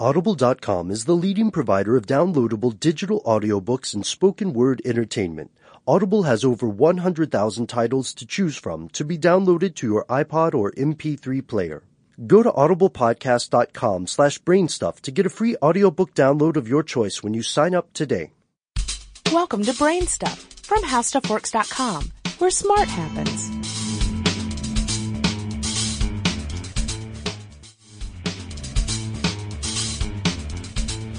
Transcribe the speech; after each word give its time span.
Audible.com 0.00 0.92
is 0.92 1.06
the 1.06 1.16
leading 1.16 1.50
provider 1.50 1.96
of 1.96 2.06
downloadable 2.06 2.78
digital 2.78 3.20
audiobooks 3.22 3.94
and 3.94 4.06
spoken 4.06 4.52
word 4.52 4.80
entertainment. 4.84 5.50
Audible 5.88 6.22
has 6.22 6.44
over 6.44 6.68
100,000 6.68 7.66
titles 7.66 8.14
to 8.14 8.24
choose 8.24 8.56
from 8.56 8.88
to 8.90 9.04
be 9.04 9.18
downloaded 9.18 9.74
to 9.74 9.88
your 9.88 10.04
iPod 10.04 10.54
or 10.54 10.70
MP3 10.72 11.44
player. 11.44 11.82
Go 12.24 12.44
to 12.44 12.52
audiblepodcast.com 12.52 14.06
slash 14.06 14.40
brainstuff 14.40 15.00
to 15.00 15.10
get 15.10 15.26
a 15.26 15.30
free 15.30 15.56
audiobook 15.60 16.14
download 16.14 16.56
of 16.56 16.68
your 16.68 16.84
choice 16.84 17.20
when 17.20 17.34
you 17.34 17.42
sign 17.42 17.74
up 17.74 17.92
today. 17.92 18.30
Welcome 19.32 19.64
to 19.64 19.74
Brain 19.74 20.06
Stuff 20.06 20.38
from 20.62 20.84
HowStuffWorks.com, 20.84 22.12
where 22.38 22.50
smart 22.50 22.86
happens. 22.88 23.57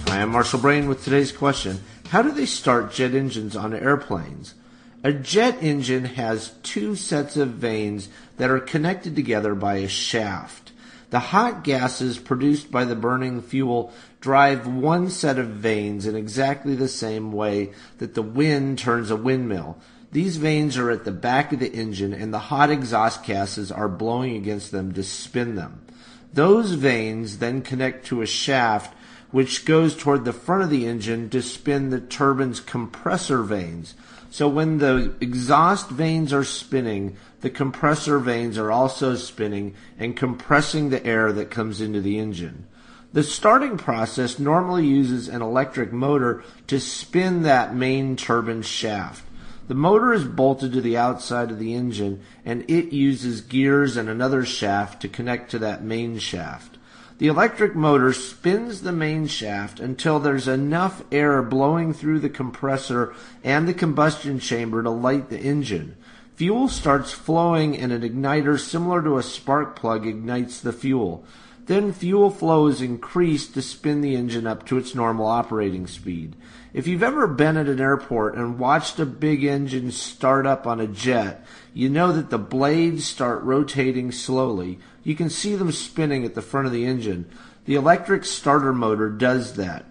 Hi, 0.09 0.23
I'm 0.23 0.31
Marshall 0.31 0.59
Brain 0.59 0.89
with 0.89 1.03
today's 1.03 1.31
question. 1.31 1.81
How 2.07 2.23
do 2.23 2.31
they 2.31 2.47
start 2.47 2.91
jet 2.91 3.13
engines 3.13 3.55
on 3.55 3.75
airplanes? 3.75 4.55
A 5.03 5.13
jet 5.13 5.61
engine 5.61 6.05
has 6.05 6.55
two 6.63 6.95
sets 6.95 7.37
of 7.37 7.49
vanes 7.49 8.09
that 8.37 8.49
are 8.49 8.59
connected 8.59 9.15
together 9.15 9.53
by 9.53 9.75
a 9.75 9.87
shaft. 9.87 10.71
The 11.11 11.19
hot 11.19 11.63
gases 11.63 12.17
produced 12.17 12.71
by 12.71 12.85
the 12.85 12.95
burning 12.95 13.43
fuel 13.43 13.93
drive 14.19 14.65
one 14.65 15.11
set 15.11 15.37
of 15.37 15.49
vanes 15.49 16.07
in 16.07 16.15
exactly 16.15 16.73
the 16.73 16.87
same 16.87 17.31
way 17.31 17.71
that 17.99 18.15
the 18.15 18.23
wind 18.23 18.79
turns 18.79 19.11
a 19.11 19.15
windmill. 19.15 19.77
These 20.11 20.37
vanes 20.37 20.75
are 20.75 20.89
at 20.89 21.05
the 21.05 21.11
back 21.11 21.53
of 21.53 21.59
the 21.59 21.71
engine 21.71 22.13
and 22.15 22.33
the 22.33 22.39
hot 22.39 22.71
exhaust 22.71 23.23
gases 23.25 23.71
are 23.71 23.87
blowing 23.87 24.35
against 24.37 24.71
them 24.71 24.91
to 24.93 25.03
spin 25.03 25.53
them. 25.53 25.85
Those 26.33 26.71
vanes 26.71 27.37
then 27.37 27.61
connect 27.61 28.07
to 28.07 28.23
a 28.23 28.25
shaft 28.25 28.95
which 29.31 29.65
goes 29.65 29.95
toward 29.95 30.25
the 30.25 30.33
front 30.33 30.63
of 30.63 30.69
the 30.69 30.85
engine 30.85 31.29
to 31.29 31.41
spin 31.41 31.89
the 31.89 31.99
turbine's 31.99 32.59
compressor 32.59 33.43
vanes. 33.43 33.93
So 34.31 34.47
when 34.47 34.77
the 34.77 35.15
exhaust 35.21 35.89
vanes 35.89 36.33
are 36.33 36.43
spinning, 36.43 37.17
the 37.41 37.49
compressor 37.49 38.19
vanes 38.19 38.57
are 38.57 38.71
also 38.71 39.15
spinning 39.15 39.75
and 39.97 40.15
compressing 40.15 40.89
the 40.89 41.05
air 41.05 41.31
that 41.33 41.49
comes 41.49 41.81
into 41.81 42.01
the 42.01 42.19
engine. 42.19 42.67
The 43.11 43.23
starting 43.23 43.77
process 43.77 44.37
normally 44.37 44.85
uses 44.85 45.27
an 45.27 45.41
electric 45.41 45.91
motor 45.91 46.43
to 46.67 46.79
spin 46.79 47.41
that 47.41 47.73
main 47.73 48.15
turbine 48.15 48.61
shaft. 48.61 49.23
The 49.67 49.75
motor 49.75 50.13
is 50.13 50.23
bolted 50.23 50.73
to 50.73 50.81
the 50.81 50.97
outside 50.97 51.51
of 51.51 51.59
the 51.59 51.73
engine 51.73 52.21
and 52.45 52.69
it 52.69 52.91
uses 52.91 53.41
gears 53.41 53.97
and 53.97 54.09
another 54.09 54.45
shaft 54.45 55.01
to 55.01 55.07
connect 55.07 55.51
to 55.51 55.59
that 55.59 55.83
main 55.83 56.19
shaft. 56.19 56.78
The 57.19 57.27
electric 57.27 57.75
motor 57.75 58.13
spins 58.13 58.81
the 58.81 58.93
main 58.93 59.27
shaft 59.27 59.81
until 59.81 60.21
there's 60.21 60.47
enough 60.47 61.03
air 61.11 61.43
blowing 61.43 61.93
through 61.93 62.19
the 62.19 62.29
compressor 62.29 63.13
and 63.43 63.67
the 63.67 63.73
combustion 63.73 64.39
chamber 64.39 64.81
to 64.81 64.89
light 64.89 65.29
the 65.29 65.37
engine. 65.37 65.97
Fuel 66.35 66.69
starts 66.69 67.11
flowing 67.11 67.77
and 67.77 67.91
an 67.91 68.03
igniter 68.03 68.57
similar 68.57 69.03
to 69.03 69.17
a 69.17 69.23
spark 69.23 69.75
plug 69.75 70.07
ignites 70.07 70.61
the 70.61 70.71
fuel. 70.71 71.25
Then 71.69 71.93
fuel 71.93 72.31
flow 72.31 72.65
is 72.65 72.81
increased 72.81 73.53
to 73.53 73.61
spin 73.61 74.01
the 74.01 74.15
engine 74.15 74.47
up 74.47 74.65
to 74.65 74.77
its 74.79 74.95
normal 74.95 75.27
operating 75.27 75.85
speed. 75.85 76.35
If 76.73 76.87
you've 76.87 77.03
ever 77.03 77.27
been 77.27 77.57
at 77.57 77.67
an 77.67 77.79
airport 77.79 78.33
and 78.33 78.57
watched 78.57 78.97
a 78.97 79.05
big 79.05 79.43
engine 79.43 79.91
start 79.91 80.47
up 80.47 80.65
on 80.65 80.79
a 80.79 80.87
jet, 80.87 81.45
you 81.71 81.87
know 81.87 82.11
that 82.11 82.31
the 82.31 82.39
blades 82.39 83.05
start 83.05 83.43
rotating 83.43 84.11
slowly. 84.11 84.79
You 85.03 85.13
can 85.15 85.29
see 85.29 85.55
them 85.55 85.71
spinning 85.71 86.25
at 86.25 86.33
the 86.33 86.41
front 86.41 86.65
of 86.65 86.73
the 86.73 86.87
engine. 86.87 87.29
The 87.65 87.75
electric 87.75 88.25
starter 88.25 88.73
motor 88.73 89.11
does 89.11 89.53
that. 89.53 89.85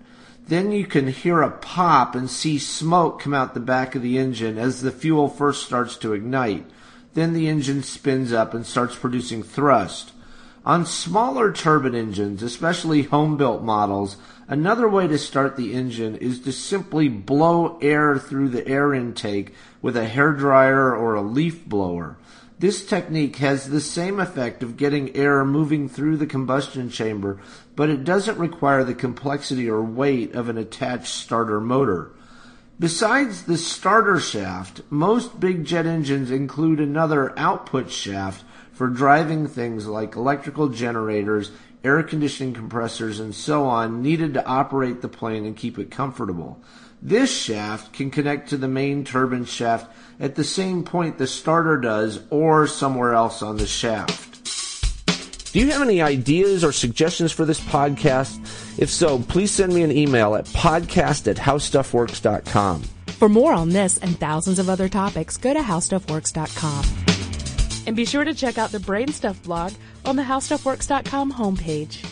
Then 0.49 0.73
you 0.73 0.85
can 0.85 1.07
hear 1.07 1.43
a 1.43 1.51
pop 1.53 2.17
and 2.17 2.29
see 2.29 2.59
smoke 2.59 3.21
come 3.21 3.35
out 3.35 3.55
the 3.55 3.61
back 3.61 3.95
of 3.95 4.03
the 4.03 4.19
engine 4.19 4.59
as 4.59 4.83
the 4.83 4.91
fuel 4.91 5.29
first 5.29 5.65
starts 5.65 5.97
to 5.99 6.13
ignite. 6.13 6.69
Then 7.15 7.35
the 7.35 7.47
engine 7.47 7.85
spins 7.85 8.33
up 8.33 8.53
and 8.53 8.67
starts 8.67 8.97
producing 8.97 9.45
thrust. 9.45 10.11
On 10.69 10.85
smaller 10.85 11.51
turbine 11.51 11.95
engines, 11.95 12.43
especially 12.43 13.05
home 13.05 13.39
built 13.39 13.63
models, 13.63 14.19
another 14.49 14.87
way 14.87 15.07
to 15.07 15.17
start 15.17 15.57
the 15.57 15.73
engine 15.73 16.15
is 16.17 16.41
to 16.41 16.53
simply 16.53 17.09
blow 17.09 17.79
air 17.81 18.19
through 18.19 18.51
the 18.51 18.69
air 18.69 18.93
intake 18.93 19.55
with 19.81 19.97
a 19.97 20.05
hairdryer 20.05 20.93
or 20.93 21.15
a 21.15 21.23
leaf 21.23 21.65
blower. 21.65 22.19
This 22.59 22.85
technique 22.85 23.37
has 23.37 23.71
the 23.71 23.81
same 23.81 24.21
effect 24.21 24.63
of 24.63 24.77
getting 24.77 25.17
air 25.17 25.43
moving 25.43 25.89
through 25.89 26.19
the 26.19 26.27
combustion 26.27 26.91
chamber, 26.91 27.41
but 27.75 27.89
it 27.89 28.05
doesn't 28.05 28.37
require 28.37 28.85
the 28.85 28.95
complexity 28.95 29.71
or 29.71 29.81
weight 29.81 30.35
of 30.35 30.51
an 30.51 30.59
attached 30.59 31.15
starter 31.15 31.63
motor. 31.63 32.11
Besides 32.79 33.45
the 33.45 33.57
starter 33.57 34.21
shaft, 34.21 34.83
most 34.91 35.41
big 35.41 35.65
jet 35.65 35.87
engines 35.87 36.31
include 36.31 36.79
another 36.79 37.33
output 37.39 37.91
shaft 37.91 38.45
for 38.79 38.87
driving 38.87 39.49
things 39.49 39.89
like 39.89 40.15
electrical 40.15 40.69
generators, 40.69 41.51
air 41.83 42.01
conditioning 42.05 42.55
compressors, 42.55 43.19
and 43.19 43.35
so 43.35 43.65
on 43.65 44.01
needed 44.01 44.35
to 44.35 44.47
operate 44.47 45.03
the 45.03 45.09
plane 45.09 45.45
and 45.45 45.57
keep 45.57 45.81
it 45.81 45.91
comfortable. 45.91 46.63
This 47.03 47.29
shaft 47.29 47.93
can 47.93 48.13
connect 48.13 48.51
to 48.51 48.57
the 48.57 48.69
main 48.69 49.05
turbine 49.05 49.47
shaft 49.47 49.93
at 50.21 50.37
the 50.37 50.45
same 50.45 50.85
point 50.85 51.19
the 51.19 51.27
starter 51.27 51.77
does 51.77 52.21
or 52.31 52.69
somewhere 52.69 53.15
else 53.15 53.43
on 53.43 53.57
the 53.57 53.67
shaft. 53.67 54.45
Do 55.53 55.59
you 55.59 55.73
have 55.73 55.83
any 55.83 56.01
ideas 56.01 56.63
or 56.63 56.71
suggestions 56.71 57.33
for 57.33 57.45
this 57.45 57.59
podcast? 57.59 58.39
If 58.79 58.91
so, 58.91 59.19
please 59.19 59.51
send 59.51 59.75
me 59.75 59.83
an 59.83 59.91
email 59.91 60.37
at 60.37 60.45
podcast 60.45 61.27
at 61.27 61.37
howstuffworks.com. 61.37 62.83
For 63.09 63.29
more 63.29 63.53
on 63.55 63.71
this 63.71 63.99
and 63.99 64.17
thousands 64.21 64.61
of 64.61 64.69
other 64.69 64.89
topics, 64.89 65.37
go 65.37 65.53
to 65.53 65.59
howstuffworks.com. 65.59 67.08
And 67.89 67.97
be 67.97 68.05
sure 68.05 68.23
to 68.23 68.35
check 68.35 68.59
out 68.59 68.71
the 68.71 68.79
Brain 68.79 69.09
Stuff 69.09 69.43
blog 69.43 69.73
on 70.05 70.17
the 70.17 70.23
howstuffworks.com 70.23 71.33
homepage. 71.33 72.05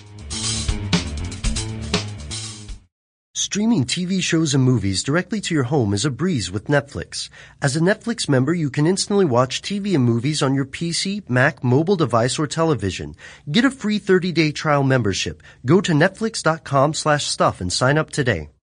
Streaming 3.35 3.85
TV 3.85 4.23
shows 4.23 4.55
and 4.55 4.65
movies 4.65 5.03
directly 5.03 5.39
to 5.43 5.55
your 5.55 5.65
home 5.65 5.93
is 5.93 6.07
a 6.07 6.11
breeze 6.11 6.51
with 6.51 6.69
Netflix. 6.69 7.29
As 7.61 7.77
a 7.77 7.81
Netflix 7.81 8.27
member, 8.27 8.55
you 8.55 8.71
can 8.71 8.87
instantly 8.87 9.27
watch 9.27 9.61
TV 9.61 9.95
and 9.95 10.03
movies 10.03 10.43
on 10.43 10.55
your 10.55 10.65
PC, 10.65 11.29
Mac, 11.29 11.63
mobile 11.63 11.97
device, 11.97 12.39
or 12.39 12.47
television. 12.47 13.15
Get 13.51 13.67
a 13.67 13.71
free 13.71 14.01
30-day 14.01 14.53
trial 14.53 14.83
membership. 14.83 15.43
Go 15.67 15.83
to 15.83 15.93
netflix.com 15.93 16.95
slash 16.95 17.27
stuff 17.27 17.61
and 17.61 17.71
sign 17.71 17.99
up 17.99 18.11
today. 18.11 18.49